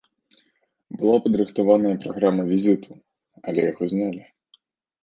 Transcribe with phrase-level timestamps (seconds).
[1.01, 2.91] Была падрыхтаваная праграма візіту,
[3.47, 4.21] але яго знялі.